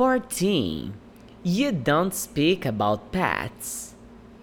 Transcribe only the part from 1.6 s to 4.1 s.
don't speak about pets.